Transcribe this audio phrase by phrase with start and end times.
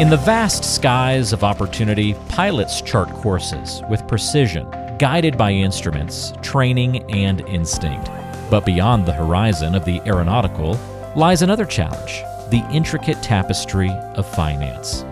[0.00, 4.66] In the vast skies of opportunity, pilots chart courses with precision,
[4.98, 8.10] guided by instruments, training, and instinct.
[8.50, 10.80] But beyond the horizon of the aeronautical
[11.14, 15.04] lies another challenge the intricate tapestry of finance.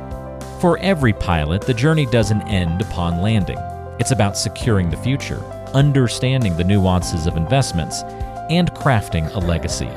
[0.60, 3.58] For every pilot, the journey doesn't end upon landing.
[3.98, 5.42] It's about securing the future,
[5.74, 8.02] understanding the nuances of investments,
[8.48, 9.90] and crafting a legacy.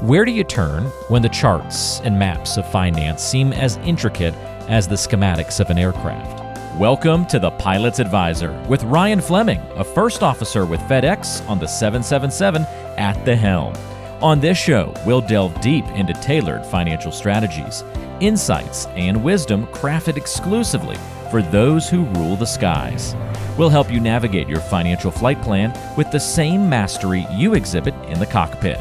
[0.00, 4.34] Where do you turn when the charts and maps of finance seem as intricate
[4.68, 6.42] as the schematics of an aircraft?
[6.78, 11.68] Welcome to the Pilot's Advisor with Ryan Fleming, a first officer with FedEx on the
[11.68, 12.64] 777
[12.98, 13.72] at the helm.
[14.20, 17.82] On this show, we'll delve deep into tailored financial strategies,
[18.20, 20.96] insights, and wisdom crafted exclusively
[21.30, 23.14] for those who rule the skies.
[23.56, 28.18] We'll help you navigate your financial flight plan with the same mastery you exhibit in
[28.18, 28.80] the cockpit.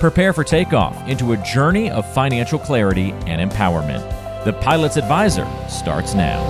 [0.00, 4.02] Prepare for takeoff into a journey of financial clarity and empowerment.
[4.46, 6.40] The Pilot's Advisor starts now.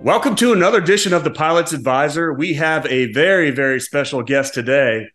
[0.00, 2.32] Welcome to another edition of the Pilot's Advisor.
[2.32, 5.08] We have a very, very special guest today.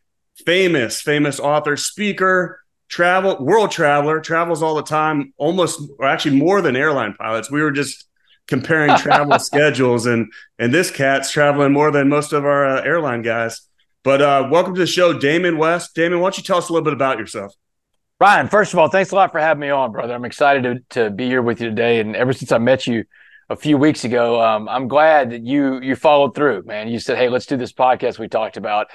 [0.45, 6.61] Famous, famous author, speaker, travel, world traveler, travels all the time, almost or actually more
[6.61, 7.49] than airline pilots.
[7.49, 8.05] We were just
[8.47, 13.22] comparing travel schedules, and and this cat's traveling more than most of our uh, airline
[13.22, 13.61] guys.
[14.03, 15.94] But uh, welcome to the show, Damon West.
[15.95, 17.53] Damon, why don't you tell us a little bit about yourself?
[18.20, 20.14] Ryan, first of all, thanks a lot for having me on, brother.
[20.14, 22.00] I'm excited to, to be here with you today.
[22.00, 23.03] And ever since I met you,
[23.52, 24.42] a few weeks ago.
[24.42, 26.88] Um, I'm glad that you you followed through, man.
[26.88, 28.88] You said, "Hey, let's do this podcast." We talked about.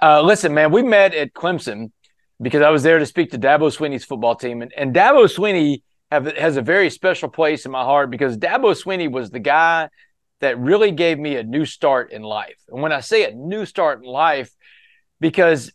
[0.00, 1.90] Uh, listen, man, we met at Clemson
[2.40, 5.82] because I was there to speak to Dabo Swinney's football team, and, and Dabo Swinney
[6.10, 9.88] have, has a very special place in my heart because Dabo Swinney was the guy
[10.40, 12.62] that really gave me a new start in life.
[12.68, 14.50] And when I say a new start in life,
[15.20, 15.72] because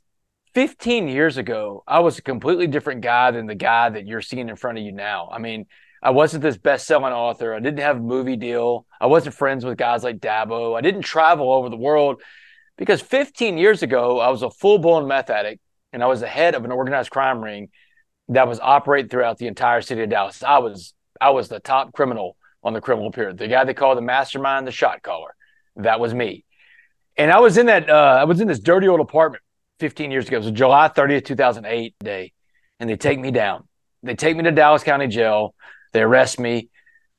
[0.54, 4.50] 15 years ago, I was a completely different guy than the guy that you're seeing
[4.50, 5.30] in front of you now.
[5.32, 5.66] I mean,
[6.04, 7.54] I wasn't this best-selling author.
[7.54, 8.86] I didn't have a movie deal.
[9.00, 10.78] I wasn't friends with guys like Dabo.
[10.78, 12.22] I didn't travel over the world
[12.78, 15.62] because 15 years ago, I was a full-blown meth addict
[15.94, 17.70] and I was the head of an organized crime ring
[18.30, 20.44] that was operating throughout the entire city of Dallas.
[20.44, 23.96] I was I was the top criminal on the criminal pyramid, the guy they call
[23.96, 25.36] the mastermind, the shot caller.
[25.78, 26.46] That was me.
[27.18, 29.44] And I was in that uh, I was in this dirty old apartment
[29.80, 30.38] 15 years ago.
[30.38, 32.34] It was July 30th, 2008 day,
[32.80, 33.68] and they take me down.
[34.04, 35.54] They take me to Dallas County Jail
[35.92, 36.70] they arrest me.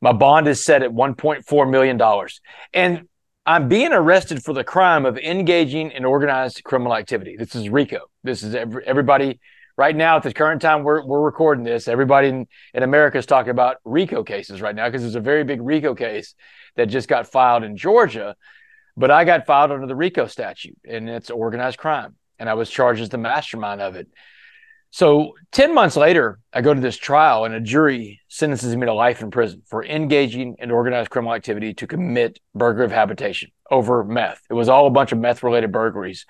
[0.01, 2.29] My bond is set at $1.4 million.
[2.73, 3.09] And
[3.45, 7.37] I'm being arrested for the crime of engaging in organized criminal activity.
[7.37, 8.01] This is RICO.
[8.23, 9.41] This is every, everybody
[9.77, 11.89] right now at the current time we're, we're recording this.
[11.89, 15.45] Everybody in, in America is talking about RICO cases right now because there's a very
[15.45, 16.35] big RICO case
[16.77, 18.37] that just got filed in Georgia.
[18.97, 22.17] But I got filed under the RICO statute and it's organized crime.
[22.39, 24.09] And I was charged as the mastermind of it.
[24.91, 28.93] So 10 months later, I go to this trial and a jury sentences me to
[28.93, 34.05] life in prison for engaging in organized criminal activity to commit burglary of habitation over
[34.05, 34.43] meth.
[34.51, 36.27] It was all a bunch of meth related burglaries.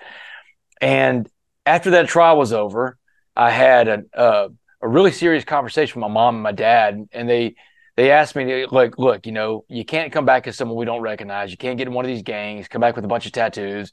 [0.79, 1.29] And
[1.65, 2.97] after that trial was over,
[3.35, 4.49] I had a, a, uh,
[4.81, 7.55] a, really serious conversation with my mom and my dad, and they
[7.95, 10.85] they asked me to like, look, you know, you can't come back as someone we
[10.85, 11.51] don't recognize.
[11.51, 13.91] You can't get in one of these gangs, come back with a bunch of tattoos.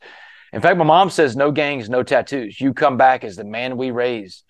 [0.52, 2.60] In fact, my mom says no gangs, no tattoos.
[2.60, 4.44] You come back as the man we raised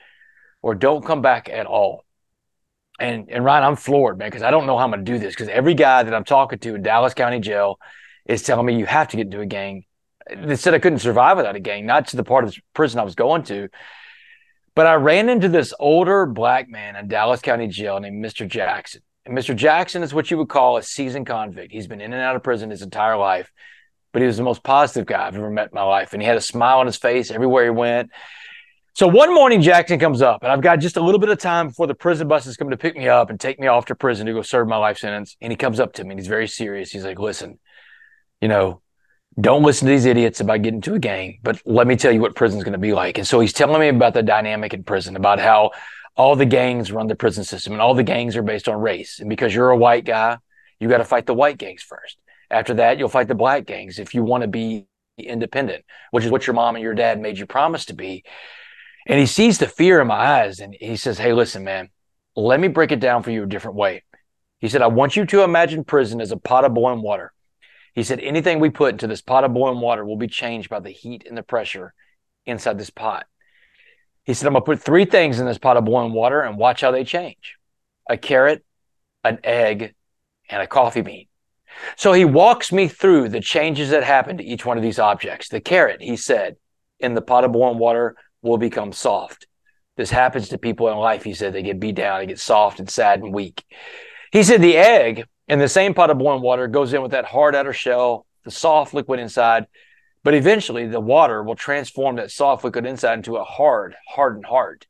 [0.63, 2.05] or don't come back at all.
[2.99, 5.35] And and Ryan, I'm floored, man, because I don't know how I'm gonna do this.
[5.35, 7.79] Because every guy that I'm talking to in Dallas County Jail
[8.27, 9.85] is telling me you have to get into a gang.
[10.35, 13.01] They said I couldn't survive without a gang, not to the part of the prison
[13.01, 13.69] I was going to.
[14.81, 18.49] But I ran into this older black man in Dallas County Jail named Mr.
[18.49, 19.03] Jackson.
[19.27, 19.55] And Mr.
[19.55, 21.71] Jackson is what you would call a seasoned convict.
[21.71, 23.53] He's been in and out of prison his entire life,
[24.11, 26.15] but he was the most positive guy I've ever met in my life.
[26.15, 28.11] And he had a smile on his face everywhere he went.
[28.95, 31.69] So one morning, Jackson comes up, and I've got just a little bit of time
[31.69, 33.95] before the prison bus is coming to pick me up and take me off to
[33.95, 35.37] prison to go serve my life sentence.
[35.43, 36.91] And he comes up to me and he's very serious.
[36.91, 37.59] He's like, listen,
[38.41, 38.81] you know,
[39.39, 42.21] don't listen to these idiots about getting to a gang, but let me tell you
[42.21, 43.19] what prison's going to be like.
[43.19, 45.71] And so he's telling me about the dynamic in prison, about how
[46.17, 49.21] all the gangs run the prison system and all the gangs are based on race.
[49.21, 50.39] And because you're a white guy,
[50.81, 52.19] you got to fight the white gangs first.
[52.51, 54.87] After that, you'll fight the black gangs if you want to be
[55.17, 58.25] independent, which is what your mom and your dad made you promise to be.
[59.07, 61.91] And he sees the fear in my eyes and he says, Hey, listen, man,
[62.35, 64.03] let me break it down for you a different way.
[64.59, 67.33] He said, I want you to imagine prison as a pot of boiling water.
[67.95, 70.81] He said, anything we put into this pot of boiling water will be changed by
[70.81, 71.93] the heat and the pressure
[72.47, 73.27] inside this pot.
[74.25, 76.57] He said, I'm going to put three things in this pot of boiling water and
[76.57, 77.57] watch how they change
[78.09, 78.65] a carrot,
[79.23, 79.95] an egg,
[80.49, 81.27] and a coffee bean.
[81.97, 85.49] So he walks me through the changes that happen to each one of these objects.
[85.49, 86.57] The carrot, he said,
[86.99, 89.47] in the pot of boiling water will become soft.
[89.97, 91.23] This happens to people in life.
[91.23, 93.65] He said they get beat down, they get soft and sad and weak.
[94.33, 97.25] He said the egg in the same pot of boiling water goes in with that
[97.25, 99.67] hard outer shell, the soft liquid inside.
[100.23, 104.87] But eventually, the water will transform that soft liquid inside into a hard, hardened heart.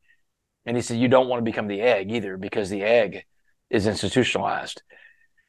[0.66, 3.24] And he said, You don't want to become the egg either because the egg
[3.70, 4.82] is institutionalized.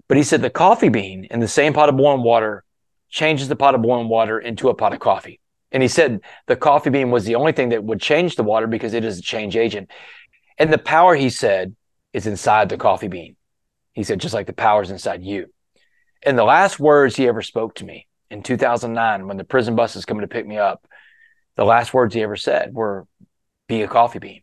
[0.08, 2.64] But he said the coffee bean in the same pot of boiling water
[3.10, 5.42] changes the pot of boiling water into a pot of coffee.
[5.74, 8.68] And he said the coffee bean was the only thing that would change the water
[8.68, 9.90] because it is a change agent.
[10.58, 11.76] And the power, he said,
[12.14, 13.36] is inside the coffee bean.
[13.94, 15.48] He said, just like the powers inside you.
[16.24, 19.96] And the last words he ever spoke to me in 2009, when the prison bus
[19.96, 20.86] was coming to pick me up,
[21.58, 23.06] the last words he ever said were,
[23.68, 24.42] be a coffee bean.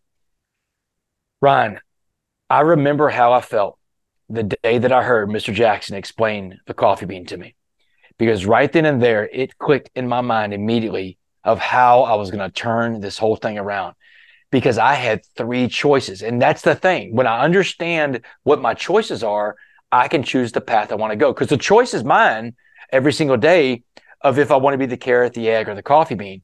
[1.40, 1.80] Ryan,
[2.50, 3.78] I remember how I felt
[4.28, 5.54] the day that I heard Mr.
[5.54, 7.54] Jackson explain the coffee bean to me.
[8.18, 12.30] Because right then and there, it clicked in my mind immediately of how I was
[12.30, 13.94] going to turn this whole thing around.
[14.50, 16.22] Because I had three choices.
[16.22, 17.14] And that's the thing.
[17.14, 19.56] When I understand what my choices are,
[19.92, 21.32] I can choose the path I want to go.
[21.32, 22.54] Because the choice is mine
[22.90, 23.82] every single day
[24.20, 26.42] of if I want to be the carrot, the egg, or the coffee bean.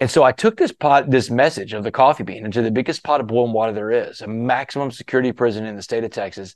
[0.00, 3.02] And so I took this pot, this message of the coffee bean into the biggest
[3.02, 6.54] pot of boiling water there is, a maximum security prison in the state of Texas.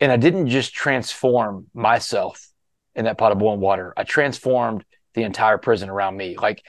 [0.00, 2.46] And I didn't just transform myself
[2.94, 3.94] in that pot of boiling water.
[3.96, 6.36] I transformed the entire prison around me.
[6.36, 6.62] Like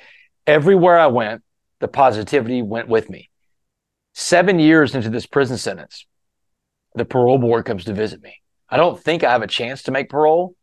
[0.47, 1.43] everywhere I went,
[1.83, 3.29] the positivity went with me.
[4.13, 6.05] Seven years into this prison sentence,
[6.95, 8.35] the parole board comes to visit me.
[8.69, 10.55] I don't think I have a chance to make parole,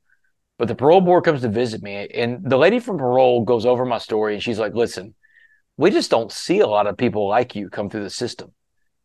[0.58, 3.84] but the parole board comes to visit me, and the lady from parole goes over
[3.84, 5.14] my story, and she's like, "Listen,
[5.76, 8.54] we just don't see a lot of people like you come through the system."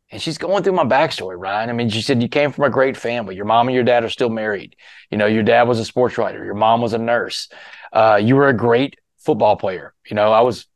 [0.09, 1.69] And she's going through my backstory, Ryan.
[1.69, 3.35] I mean, she said you came from a great family.
[3.35, 4.77] Your mom and your dad are still married.
[5.11, 6.45] You know, your dad was a sports writer.
[6.45, 7.49] Your mom was a nurse.
[7.91, 9.93] Uh, you were a great football player.
[10.09, 10.67] You know, I was,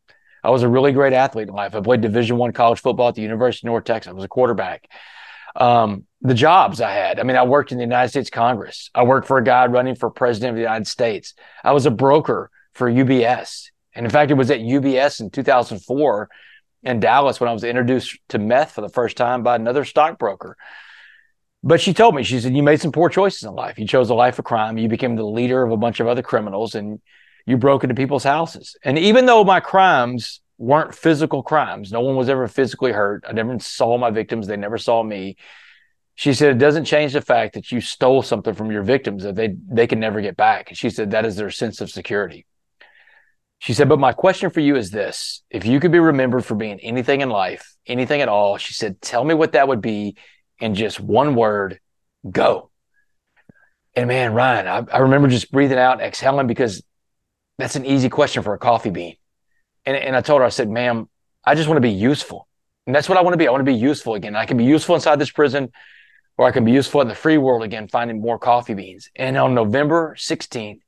[0.44, 1.76] I was a really great athlete in life.
[1.76, 4.10] I played Division One college football at the University of North Texas.
[4.10, 4.90] I was a quarterback.
[5.56, 7.20] Um, the jobs I had.
[7.20, 8.90] I mean, I worked in the United States Congress.
[8.94, 11.34] I worked for a guy running for president of the United States.
[11.64, 13.68] I was a broker for UBS.
[13.94, 16.30] And in fact, it was at UBS in 2004
[16.84, 20.56] in Dallas when I was introduced to meth for the first time by another stockbroker.
[21.62, 23.78] But she told me, she said, You made some poor choices in life.
[23.78, 24.78] You chose a life of crime.
[24.78, 27.02] You became the leader of a bunch of other criminals and
[27.50, 28.76] you broke into people's houses.
[28.84, 33.24] And even though my crimes weren't physical crimes, no one was ever physically hurt.
[33.28, 35.36] I never saw my victims, they never saw me.
[36.14, 39.36] She said, It doesn't change the fact that you stole something from your victims that
[39.36, 40.70] they, they can never get back.
[40.70, 42.46] And she said, That is their sense of security.
[43.58, 46.54] She said, But my question for you is this if you could be remembered for
[46.54, 50.18] being anything in life, anything at all, she said, Tell me what that would be
[50.60, 51.80] in just one word
[52.30, 52.70] go.
[53.96, 56.84] And man, Ryan, I, I remember just breathing out, exhaling because
[57.60, 59.16] that's an easy question for a coffee bean.
[59.86, 61.10] And, and I told her, I said, Ma'am,
[61.46, 62.48] I just want to be useful.
[62.88, 63.48] And that's what I want to be.
[63.48, 64.36] I want to be useful again.
[64.36, 65.72] I can be useful inside this prison
[66.38, 69.10] or I can be useful in the free world again, finding more coffee beans.
[69.16, 70.80] And on November 16th,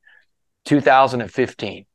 [0.65, 1.85] 2015,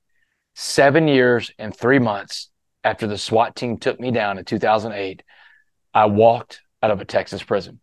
[0.55, 2.51] seven years and three months
[2.85, 5.23] after the SWAT team took me down in 2008,
[5.95, 7.81] I walked out of a Texas prison.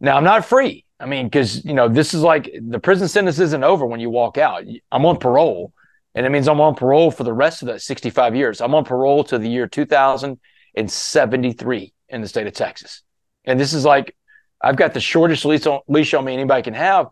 [0.00, 0.84] Now I'm not free.
[0.98, 4.08] I mean, because you know this is like the prison sentence isn't over when you
[4.08, 4.64] walk out.
[4.90, 5.72] I'm on parole,
[6.14, 8.60] and it means I'm on parole for the rest of that 65 years.
[8.60, 13.02] I'm on parole to the year 2073 in the state of Texas,
[13.44, 14.14] and this is like
[14.62, 17.08] I've got the shortest leash on, leash on me anybody can have,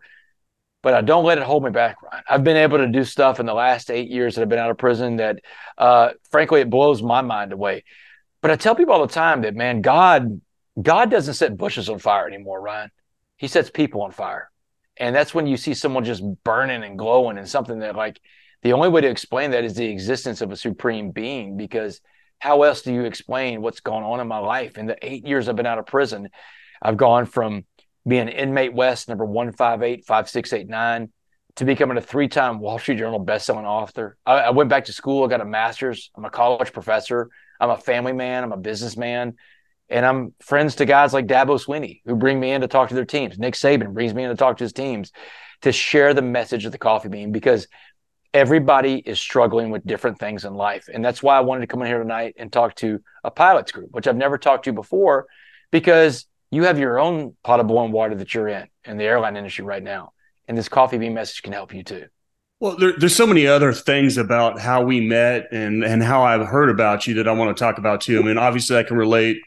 [0.81, 2.23] but I don't let it hold me back, Ryan.
[2.27, 4.71] I've been able to do stuff in the last eight years that I've been out
[4.71, 5.39] of prison that,
[5.77, 7.83] uh, frankly, it blows my mind away.
[8.41, 10.41] But I tell people all the time that, man, God,
[10.81, 12.89] God doesn't set bushes on fire anymore, Ryan.
[13.37, 14.49] He sets people on fire.
[14.97, 18.19] And that's when you see someone just burning and glowing and something that, like,
[18.63, 22.01] the only way to explain that is the existence of a supreme being because
[22.39, 25.47] how else do you explain what's going on in my life in the eight years
[25.47, 26.29] I've been out of prison?
[26.81, 27.65] I've gone from
[28.07, 31.11] being inmate West number 158, 5689
[31.57, 34.17] to becoming a three time Wall Street Journal bestselling author.
[34.25, 35.23] I, I, went back to school.
[35.23, 36.09] I got a master's.
[36.15, 37.29] I'm a college professor.
[37.59, 38.43] I'm a family man.
[38.43, 39.35] I'm a businessman.
[39.89, 42.95] And I'm friends to guys like Dabo Swinney who bring me in to talk to
[42.95, 43.37] their teams.
[43.37, 45.11] Nick Saban brings me in to talk to his teams
[45.61, 47.67] to share the message of the coffee bean because
[48.33, 50.87] everybody is struggling with different things in life.
[50.91, 53.71] And that's why I wanted to come in here tonight and talk to a pilots
[53.71, 55.27] group, which I've never talked to before
[55.71, 59.37] because you have your own pot of boiling water that you're in in the airline
[59.37, 60.13] industry right now.
[60.47, 62.05] And this coffee bean message can help you too.
[62.59, 66.45] Well, there, there's so many other things about how we met and and how I've
[66.45, 68.19] heard about you that I want to talk about too.
[68.19, 69.37] I mean, obviously, I can relate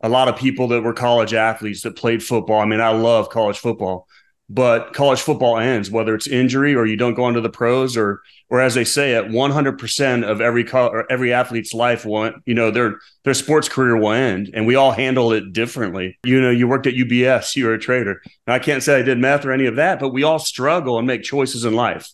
[0.00, 2.60] a lot of people that were college athletes that played football.
[2.60, 4.08] I mean, I love college football,
[4.50, 8.20] but college football ends, whether it's injury or you don't go into the pros or,
[8.50, 12.70] or as they say, at 100% of every or every athlete's life will, you know,
[12.70, 16.18] their their sports career will end, and we all handle it differently.
[16.24, 18.20] You know, you worked at UBS, you were a trader.
[18.46, 21.06] I can't say I did math or any of that, but we all struggle and
[21.06, 22.10] make choices in life.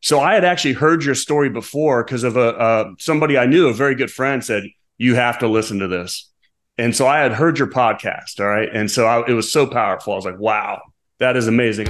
[0.00, 3.66] So I had actually heard your story before because of a uh, somebody I knew,
[3.66, 4.62] a very good friend, said
[4.96, 6.30] you have to listen to this.
[6.78, 9.66] And so I had heard your podcast, all right, and so I, it was so
[9.66, 10.12] powerful.
[10.12, 10.80] I was like, wow
[11.18, 11.88] that is amazing.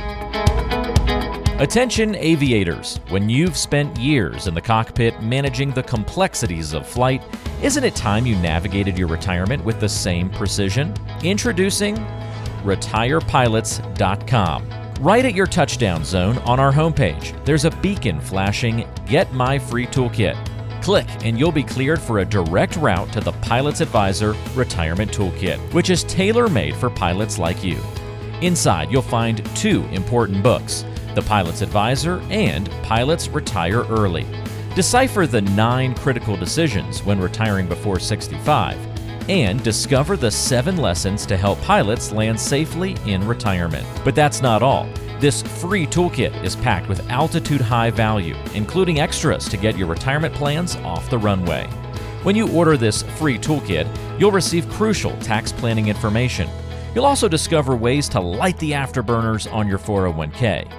[1.58, 7.22] Attention aviators, when you've spent years in the cockpit managing the complexities of flight,
[7.62, 10.92] isn't it time you navigated your retirement with the same precision?
[11.22, 11.96] Introducing
[12.64, 14.68] retirepilots.com.
[15.00, 19.86] Right at your touchdown zone on our homepage, there's a beacon flashing Get My Free
[19.86, 20.36] Toolkit.
[20.82, 25.58] Click and you'll be cleared for a direct route to the Pilot's Advisor Retirement Toolkit,
[25.72, 27.78] which is tailor made for pilots like you.
[28.44, 30.84] Inside, you'll find two important books
[31.14, 34.26] The Pilot's Advisor and Pilots Retire Early.
[34.74, 38.76] Decipher the nine critical decisions when retiring before 65
[39.30, 43.86] and discover the seven lessons to help pilots land safely in retirement.
[44.04, 44.86] But that's not all.
[45.20, 50.34] This free toolkit is packed with altitude high value, including extras to get your retirement
[50.34, 51.66] plans off the runway.
[52.24, 53.88] When you order this free toolkit,
[54.20, 56.46] you'll receive crucial tax planning information
[56.94, 60.70] You'll also discover ways to light the afterburners on your 401k,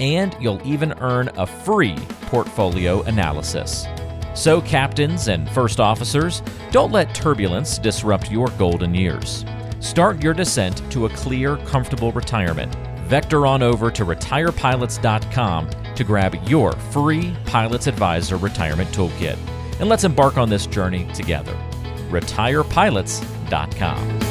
[0.00, 3.86] and you'll even earn a free portfolio analysis.
[4.34, 9.44] So, captains and first officers, don't let turbulence disrupt your golden years.
[9.80, 12.74] Start your descent to a clear, comfortable retirement.
[13.06, 19.38] Vector on over to retirepilots.com to grab your free Pilot's Advisor Retirement Toolkit.
[19.80, 21.56] And let's embark on this journey together.
[22.10, 24.29] retirepilots.com.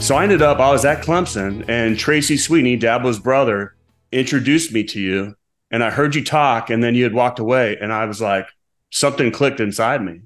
[0.00, 3.74] So I ended up, I was at Clemson, and Tracy Swinney, Dabo's brother,
[4.12, 5.34] introduced me to you.
[5.72, 7.76] And I heard you talk, and then you had walked away.
[7.80, 8.46] And I was like,
[8.90, 10.20] something clicked inside me.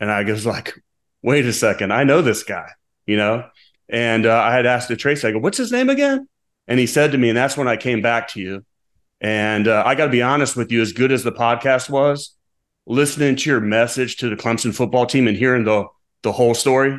[0.00, 0.82] And I was like,
[1.22, 2.70] wait a second, I know this guy,
[3.06, 3.44] you know?
[3.88, 6.26] And uh, I had asked the Tracy, I go, what's his name again?
[6.66, 8.64] And he said to me, and that's when I came back to you.
[9.20, 12.34] And uh, I got to be honest with you, as good as the podcast was,
[12.86, 15.84] listening to your message to the Clemson football team and hearing the
[16.22, 16.98] the whole story,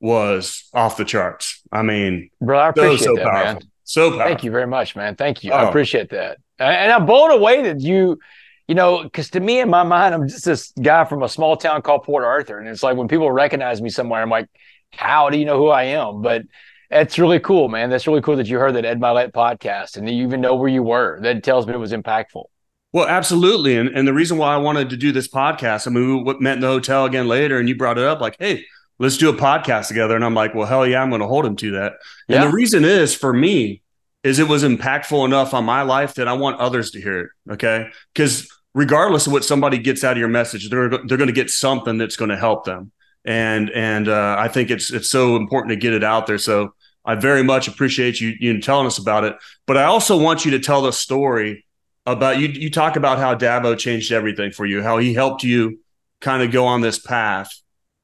[0.00, 1.62] was off the charts.
[1.72, 3.52] I mean, bro, I appreciate so, so that, powerful.
[3.54, 3.62] man.
[3.84, 4.26] So powerful.
[4.26, 5.16] Thank you very much, man.
[5.16, 5.52] Thank you.
[5.52, 5.56] Oh.
[5.56, 6.38] I appreciate that.
[6.58, 8.18] And I'm blown away that you,
[8.66, 11.56] you know, because to me in my mind, I'm just this guy from a small
[11.56, 14.48] town called Port Arthur, and it's like when people recognize me somewhere, I'm like,
[14.92, 16.22] how do you know who I am?
[16.22, 16.42] But
[16.90, 17.90] that's really cool, man.
[17.90, 20.68] That's really cool that you heard that Ed Mylett podcast and you even know where
[20.68, 21.20] you were.
[21.20, 22.44] That tells me it was impactful.
[22.92, 23.76] Well, absolutely.
[23.76, 26.54] And and the reason why I wanted to do this podcast, I mean, we met
[26.54, 28.64] in the hotel again later, and you brought it up like, hey,
[28.98, 30.16] let's do a podcast together.
[30.16, 31.94] And I'm like, well, hell yeah, I'm going to hold him to that.
[32.28, 32.42] Yeah.
[32.42, 33.82] And the reason is for me
[34.24, 37.30] is it was impactful enough on my life that I want others to hear it.
[37.52, 37.88] Okay.
[38.12, 41.50] Because regardless of what somebody gets out of your message, they're, they're going to get
[41.50, 42.92] something that's going to help them.
[43.24, 46.38] And, and uh, I think it's, it's so important to get it out there.
[46.38, 46.74] So
[47.04, 49.36] I very much appreciate you, you telling us about it,
[49.66, 51.64] but I also want you to tell the story
[52.04, 52.48] about you.
[52.48, 55.80] You talk about how Dabo changed everything for you, how he helped you
[56.20, 57.50] kind of go on this path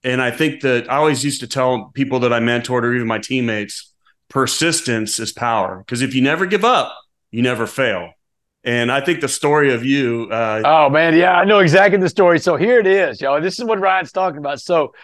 [0.04, 3.08] and I think that I always used to tell people that I mentored or even
[3.08, 3.92] my teammates,
[4.28, 5.78] persistence is power.
[5.78, 6.94] Because if you never give up,
[7.30, 8.10] you never fail.
[8.62, 10.28] And I think the story of you.
[10.30, 12.38] Uh, oh man, yeah, I know exactly the story.
[12.38, 13.40] So here it is, y'all.
[13.40, 14.60] This is what Ryan's talking about.
[14.60, 14.94] So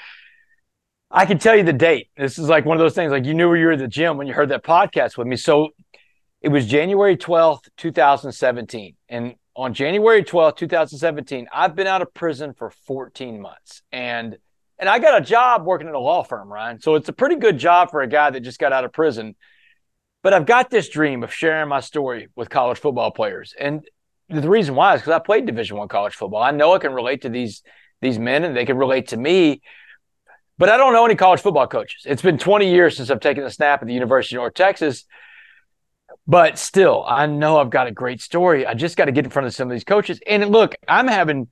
[1.11, 2.09] I can tell you the date.
[2.17, 3.11] This is like one of those things.
[3.11, 5.27] Like you knew where you were at the gym when you heard that podcast with
[5.27, 5.37] me.
[5.37, 5.71] So
[6.41, 11.75] it was January twelfth, two thousand seventeen, and on January twelfth, two thousand seventeen, I've
[11.75, 14.39] been out of prison for fourteen months, and
[14.81, 16.81] and I got a job working at a law firm, Ryan.
[16.81, 19.37] So it's a pretty good job for a guy that just got out of prison.
[20.23, 23.55] But I've got this dream of sharing my story with college football players.
[23.59, 23.87] And
[24.31, 26.43] the reason why is because I played Division One college football.
[26.43, 27.63] I know I can relate to these
[28.01, 29.61] these men and they can relate to me.
[30.57, 32.03] But I don't know any college football coaches.
[32.07, 35.05] It's been 20 years since I've taken a snap at the University of North Texas.
[36.27, 38.67] But still, I know I've got a great story.
[38.67, 40.21] I just got to get in front of some of these coaches.
[40.27, 41.49] And look, I'm having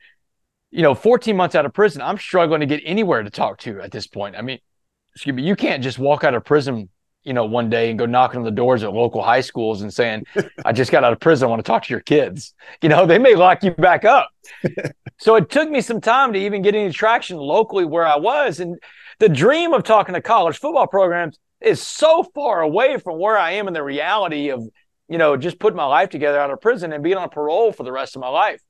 [0.71, 3.81] you know, 14 months out of prison, I'm struggling to get anywhere to talk to
[3.81, 4.37] at this point.
[4.37, 4.59] I mean,
[5.15, 6.91] excuse me, you can't just walk out of prison,
[7.25, 9.93] you know, one day and go knocking on the doors at local high schools and
[9.93, 10.25] saying,
[10.65, 11.47] I just got out of prison.
[11.47, 12.55] I want to talk to your kids.
[12.83, 14.31] You know, they may lock you back up.
[15.19, 18.61] so it took me some time to even get any traction locally where I was.
[18.61, 18.79] And
[19.19, 23.53] the dream of talking to college football programs is so far away from where I
[23.53, 24.63] am in the reality of,
[25.09, 27.83] you know, just putting my life together out of prison and being on parole for
[27.83, 28.61] the rest of my life.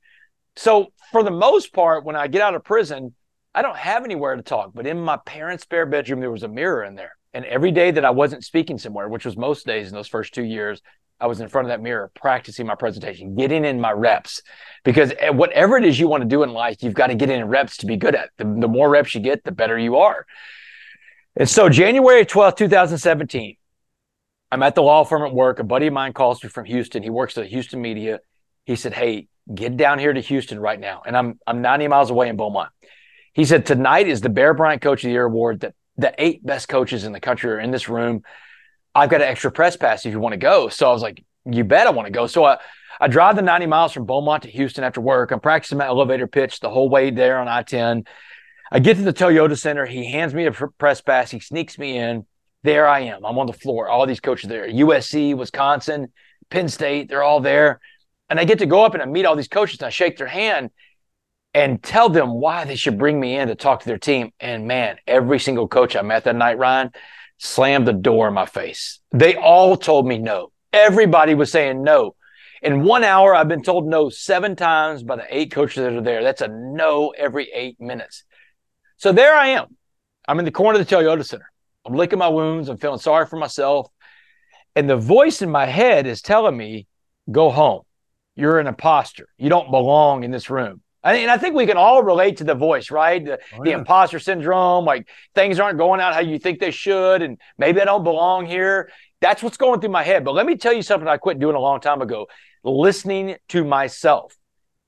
[0.58, 3.14] So for the most part, when I get out of prison,
[3.54, 4.72] I don't have anywhere to talk.
[4.74, 7.12] But in my parents' spare bedroom, there was a mirror in there.
[7.32, 10.34] And every day that I wasn't speaking somewhere, which was most days in those first
[10.34, 10.82] two years,
[11.20, 14.42] I was in front of that mirror practicing my presentation, getting in my reps.
[14.82, 17.30] Because eh, whatever it is you want to do in life, you've got to get
[17.30, 18.30] in reps to be good at.
[18.36, 20.26] The, the more reps you get, the better you are.
[21.36, 23.56] And so, January 12th, 2017,
[24.50, 25.60] I'm at the law firm at work.
[25.60, 27.04] A buddy of mine calls me from Houston.
[27.04, 28.18] He works at Houston Media.
[28.64, 31.02] He said, Hey, get down here to Houston right now.
[31.06, 32.70] And I'm I'm 90 miles away in Beaumont.
[33.32, 36.44] He said, Tonight is the Bear Bryant Coach of the Year award that the eight
[36.44, 38.22] best coaches in the country are in this room.
[38.94, 40.68] I've got an extra press pass if you want to go.
[40.68, 42.26] So I was like, You bet I want to go.
[42.26, 42.58] So I,
[43.00, 45.30] I drive the 90 miles from Beaumont to Houston after work.
[45.30, 48.04] I'm practicing my elevator pitch the whole way there on I 10.
[48.70, 49.86] I get to the Toyota Center.
[49.86, 51.30] He hands me a press pass.
[51.30, 52.26] He sneaks me in.
[52.64, 53.24] There I am.
[53.24, 53.88] I'm on the floor.
[53.88, 56.08] All these coaches there USC, Wisconsin,
[56.50, 57.80] Penn State, they're all there.
[58.30, 60.18] And I get to go up and I meet all these coaches and I shake
[60.18, 60.70] their hand
[61.54, 64.32] and tell them why they should bring me in to talk to their team.
[64.38, 66.90] And man, every single coach I met that night, Ryan,
[67.38, 69.00] slammed the door in my face.
[69.12, 70.52] They all told me no.
[70.72, 72.14] Everybody was saying no.
[72.60, 76.02] In one hour, I've been told no seven times by the eight coaches that are
[76.02, 76.22] there.
[76.22, 78.24] That's a no every eight minutes.
[78.96, 79.76] So there I am.
[80.26, 81.50] I'm in the corner of the Toyota Center.
[81.86, 82.68] I'm licking my wounds.
[82.68, 83.88] I'm feeling sorry for myself.
[84.74, 86.86] And the voice in my head is telling me,
[87.30, 87.82] go home.
[88.38, 89.28] You're an imposter.
[89.36, 90.80] You don't belong in this room.
[91.02, 93.24] And I think we can all relate to the voice, right?
[93.24, 93.62] The, oh, yeah.
[93.64, 97.80] the imposter syndrome, like things aren't going out how you think they should, and maybe
[97.80, 98.90] I don't belong here.
[99.20, 100.24] That's what's going through my head.
[100.24, 102.28] But let me tell you something I quit doing a long time ago
[102.62, 104.36] listening to myself.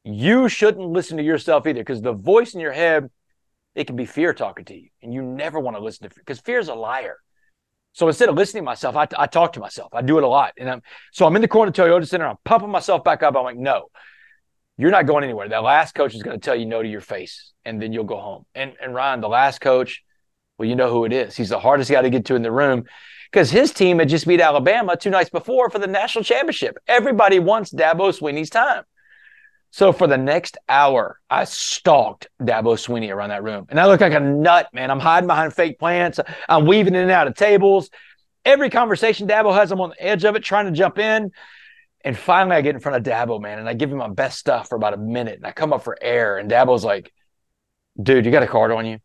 [0.04, 3.10] You shouldn't listen to yourself either because the voice in your head
[3.74, 6.22] it can be fear talking to you, and you never want to listen to fear
[6.24, 7.18] because fear is a liar.
[7.92, 9.92] So instead of listening to myself, I, I talk to myself.
[9.92, 10.82] I do it a lot, and I'm
[11.12, 12.26] so I'm in the corner of Toyota Center.
[12.26, 13.36] I'm pumping myself back up.
[13.36, 13.90] I'm like, no,
[14.76, 15.48] you're not going anywhere.
[15.48, 18.04] That last coach is going to tell you no to your face, and then you'll
[18.04, 18.46] go home.
[18.54, 20.02] And and Ryan, the last coach,
[20.56, 21.36] well, you know who it is.
[21.36, 22.84] He's the hardest guy to get to in the room
[23.30, 26.78] because his team had just beat Alabama two nights before for the national championship.
[26.86, 28.84] Everybody wants Dabo Swinney's time.
[29.70, 33.66] So for the next hour, I stalked Dabo Swinney around that room.
[33.68, 34.90] And I look like a nut, man.
[34.90, 36.18] I'm hiding behind fake plants.
[36.48, 37.90] I'm weaving in and out of tables.
[38.44, 41.30] Every conversation Dabo has, I'm on the edge of it, trying to jump in.
[42.02, 44.38] And finally, I get in front of Dabo, man, and I give him my best
[44.38, 45.36] stuff for about a minute.
[45.36, 47.12] And I come up for air, and Dabo's like,
[48.02, 48.98] dude, you got a card on you?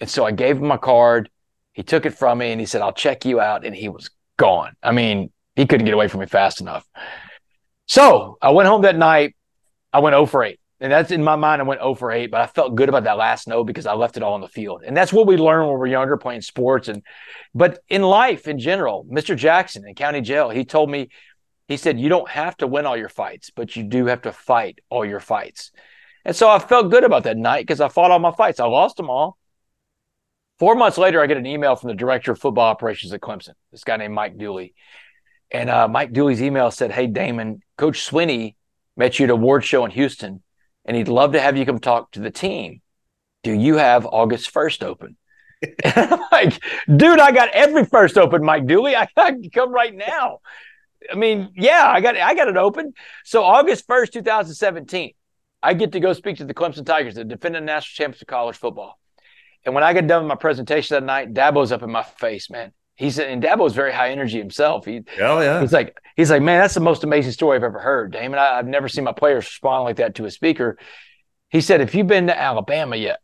[0.00, 1.30] And so I gave him my card.
[1.72, 3.64] He took it from me and he said, I'll check you out.
[3.64, 4.72] And he was gone.
[4.82, 6.86] I mean, he couldn't get away from me fast enough.
[7.86, 9.36] So I went home that night
[9.92, 10.58] I went 0 for 8.
[10.82, 13.04] And that's in my mind, I went 0 for 8, but I felt good about
[13.04, 14.82] that last no because I left it all on the field.
[14.86, 16.88] And that's what we learn when we're younger playing sports.
[16.88, 17.02] And
[17.54, 19.36] but in life in general, Mr.
[19.36, 21.10] Jackson in county jail, he told me,
[21.68, 24.32] he said, you don't have to win all your fights, but you do have to
[24.32, 25.70] fight all your fights.
[26.24, 28.58] And so I felt good about that night because I fought all my fights.
[28.58, 29.38] I lost them all.
[30.58, 33.54] Four months later, I get an email from the director of football operations at Clemson,
[33.70, 34.74] this guy named Mike Dooley.
[35.50, 38.56] And uh, Mike Dooley's email said, Hey, Damon, Coach Swinney
[39.00, 40.42] met you at a award show in Houston,
[40.84, 42.82] and he'd love to have you come talk to the team.
[43.42, 45.16] Do you have August 1st open?
[46.32, 48.94] Like, dude, I got every first open, Mike Dooley.
[48.96, 50.38] I, I can come right now.
[51.10, 52.92] I mean, yeah, I got I got it open.
[53.24, 55.12] So August 1st, 2017,
[55.62, 58.56] I get to go speak to the Clemson Tigers, the defending national champions of college
[58.56, 58.98] football.
[59.64, 62.48] And when I get done with my presentation that night, Dabo's up in my face,
[62.48, 62.72] man.
[63.00, 64.84] He's and Dabo's very high energy himself.
[64.84, 65.62] He, oh yeah.
[65.62, 68.38] He's like he's like, man, that's the most amazing story I've ever heard, Damon.
[68.38, 70.76] I, have never seen my players respond like that to a speaker.
[71.48, 73.20] He said, "Have you have been to Alabama yet?"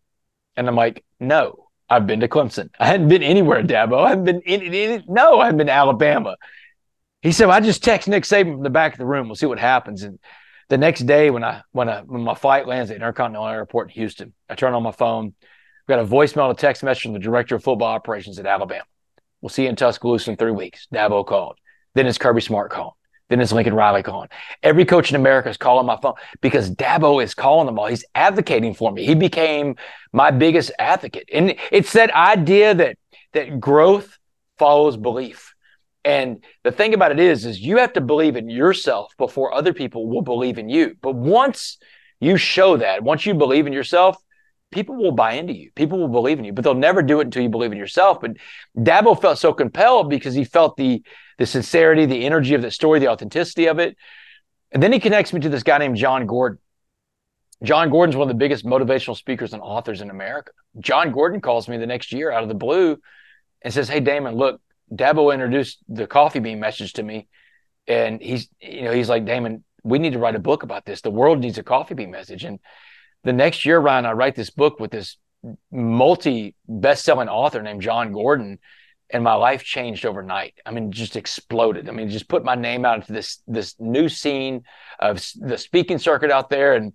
[0.57, 2.71] And I'm like, "No, I've been to Clemson.
[2.81, 4.03] I hadn't been anywhere, Dabo.
[4.03, 6.37] I haven't been in, in, in no, I haven't been to Alabama."
[7.21, 9.29] He said, well, "I just text Nick Saban from the back of the room.
[9.29, 10.19] We'll see what happens." And
[10.71, 13.95] the next day, when I when I when my flight lands at Intercontinental Airport in
[13.97, 15.35] Houston, I turn on my phone.
[15.87, 18.85] Got a voicemail, a text message from the director of football operations at Alabama.
[19.41, 20.87] We'll see you in Tuscaloosa in three weeks.
[20.93, 21.59] Dabo called.
[21.95, 22.93] Then it's Kirby Smart calling.
[23.29, 24.29] Then it's Lincoln Riley calling.
[24.63, 27.87] Every coach in America is calling my phone because Dabo is calling them all.
[27.87, 29.05] He's advocating for me.
[29.05, 29.77] He became
[30.13, 31.29] my biggest advocate.
[31.33, 32.97] And it's that idea that
[33.33, 34.17] that growth
[34.59, 35.55] follows belief.
[36.05, 39.73] And the thing about it is, is you have to believe in yourself before other
[39.73, 40.95] people will believe in you.
[41.03, 41.79] But once
[42.21, 44.17] you show that, once you believe in yourself,
[44.77, 45.71] people will buy into you.
[45.75, 48.21] People will believe in you, but they'll never do it until you believe in yourself.
[48.21, 48.33] But
[48.77, 51.03] Dabo felt so compelled because he felt the
[51.39, 53.97] the sincerity, the energy of the story, the authenticity of it.
[54.73, 56.59] And then he connects me to this guy named Jon Gordon.
[57.63, 60.53] Jon Gordon's one of the biggest motivational speakers and authors in America.
[60.79, 62.99] Jon Gordon calls me the next year out of the blue
[63.63, 64.61] and says, Hey Damon, look,
[64.93, 67.29] Dabo introduced the coffee bean message to me.
[67.87, 71.01] And he's, you know, he's like, Damon, we need to write a book about this.
[71.01, 72.45] The world needs a coffee bean message.
[72.45, 72.61] And
[73.27, 75.17] the next year, Ryan, I write this book with this
[75.73, 78.61] multi best-selling author named Jon Gordon,
[79.11, 80.55] and my life changed overnight.
[80.65, 81.89] I mean, just exploded.
[81.89, 84.63] I mean, just put my name out into this this new scene
[85.01, 86.93] of the speaking circuit out there, and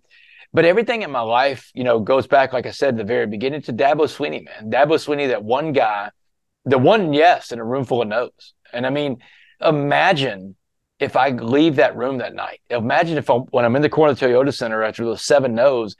[0.53, 3.63] but everything in my life, you know, goes back, like I said, the very beginning
[3.63, 4.71] to Dabo Swinney, man.
[4.71, 6.11] Dabo Swinney, that one guy,
[6.63, 8.53] the one yes in a room full of no's.
[8.71, 9.17] And I mean,
[9.59, 10.55] imagine
[10.97, 12.61] if I leave that room that night.
[12.69, 15.55] Imagine if I'm, when I'm in the corner of the Toyota Center after those seven
[15.55, 15.97] no's,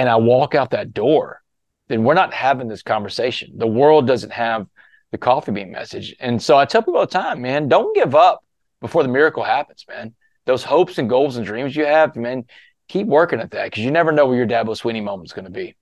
[0.00, 1.42] and I walk out that door,
[1.88, 3.52] then we're not having this conversation.
[3.58, 4.66] The world doesn't have
[5.12, 6.16] the coffee bean message.
[6.18, 8.42] And so I tell people all the time, man, don't give up
[8.80, 10.14] before the miracle happens, man.
[10.46, 12.46] Those hopes and goals and dreams you have, man,
[12.88, 15.44] keep working at that because you never know where your Dabo Swinney moment is going
[15.44, 15.76] to be.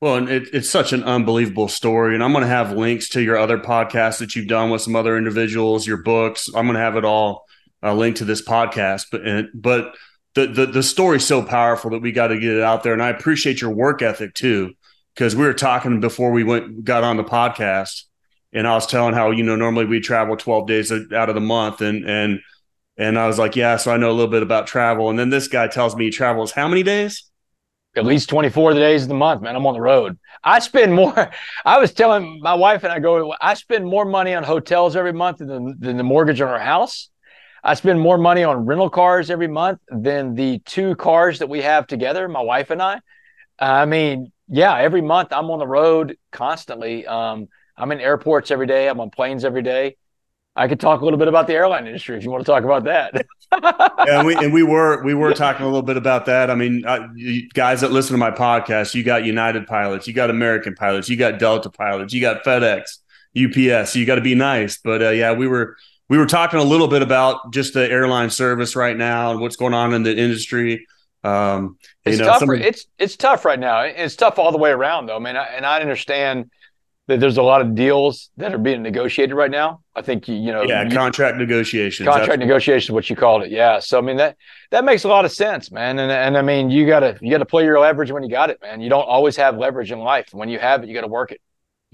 [0.00, 2.14] Well, and it, it's such an unbelievable story.
[2.14, 4.96] And I'm going to have links to your other podcasts that you've done with some
[4.96, 6.48] other individuals, your books.
[6.54, 7.44] I'm going to have it all
[7.82, 9.08] uh, linked to this podcast.
[9.12, 9.20] But,
[9.52, 9.94] but
[10.34, 12.92] the, the, the story's so powerful that we got to get it out there.
[12.92, 14.74] And I appreciate your work ethic too,
[15.14, 18.04] because we were talking before we went, got on the podcast
[18.52, 21.40] and I was telling how, you know, normally we travel 12 days out of the
[21.40, 22.40] month and, and,
[22.96, 25.10] and I was like, yeah, so I know a little bit about travel.
[25.10, 27.24] And then this guy tells me he travels how many days?
[27.96, 29.56] At least 24 days of the month, man.
[29.56, 30.16] I'm on the road.
[30.44, 31.30] I spend more.
[31.64, 35.12] I was telling my wife and I go, I spend more money on hotels every
[35.12, 37.08] month than, than the mortgage on our house.
[37.62, 41.62] I spend more money on rental cars every month than the two cars that we
[41.62, 43.00] have together, my wife and I.
[43.58, 47.06] I mean, yeah, every month I'm on the road constantly.
[47.06, 48.88] Um, I'm in airports every day.
[48.88, 49.96] I'm on planes every day.
[50.56, 52.64] I could talk a little bit about the airline industry if you want to talk
[52.64, 53.14] about that.
[53.62, 56.50] yeah, and we, and we were we were talking a little bit about that.
[56.50, 57.08] I mean, uh,
[57.54, 61.16] guys that listen to my podcast, you got United pilots, you got American pilots, you
[61.16, 62.98] got Delta pilots, you got FedEx,
[63.36, 63.92] UPS.
[63.92, 64.78] So you got to be nice.
[64.82, 65.76] But uh, yeah, we were
[66.10, 69.54] we were talking a little bit about just the airline service right now and what's
[69.54, 70.86] going on in the industry.
[71.22, 72.38] Um, it's know, tough.
[72.40, 73.82] Somebody- it's it's tough right now.
[73.82, 75.16] It's tough all the way around, though.
[75.16, 76.50] I mean, I, and I understand
[77.06, 79.82] that there's a lot of deals that are being negotiated right now.
[79.94, 83.52] I think you, you know, yeah, you, contract negotiations, contract negotiations, what you called it,
[83.52, 83.78] yeah.
[83.78, 84.36] So I mean that
[84.70, 86.00] that makes a lot of sense, man.
[86.00, 88.60] And and I mean you gotta you gotta play your leverage when you got it,
[88.62, 88.80] man.
[88.80, 90.30] You don't always have leverage in life.
[90.32, 91.40] When you have it, you got to work it.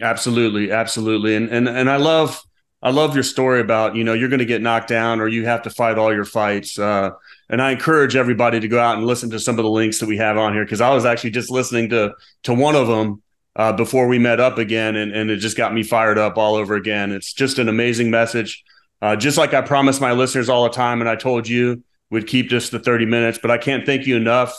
[0.01, 2.43] Absolutely, absolutely, and and and I love
[2.83, 5.47] I love your story about you know you're going to get knocked down or you
[5.47, 6.79] have to fight all your fights.
[6.79, 7.11] Uh,
[7.49, 10.07] and I encourage everybody to go out and listen to some of the links that
[10.07, 13.23] we have on here because I was actually just listening to to one of them
[13.57, 16.55] uh, before we met up again, and, and it just got me fired up all
[16.55, 17.13] over again.
[17.13, 18.63] It's just an amazing message.
[19.01, 22.27] Uh, just like I promised my listeners all the time, and I told you we'd
[22.27, 24.57] keep just the 30 minutes, but I can't thank you enough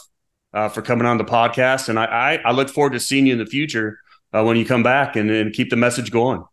[0.53, 1.89] uh, for coming on the podcast.
[1.89, 3.99] And I, I, I, look forward to seeing you in the future
[4.33, 6.43] uh, when you come back and, and keep the message going.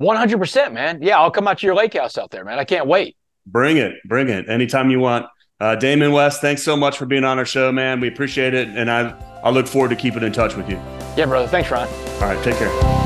[0.00, 1.00] 100%, man.
[1.02, 2.58] Yeah, I'll come out to your lake house out there, man.
[2.58, 3.16] I can't wait.
[3.46, 3.94] Bring it.
[4.06, 4.48] Bring it.
[4.48, 5.26] Anytime you want.
[5.60, 8.00] Uh, Damon West, thanks so much for being on our show, man.
[8.00, 8.68] We appreciate it.
[8.68, 9.10] And I,
[9.44, 10.76] I look forward to keeping in touch with you.
[11.16, 11.46] Yeah, brother.
[11.46, 11.88] Thanks, Ron.
[11.88, 12.42] All right.
[12.42, 13.03] Take care.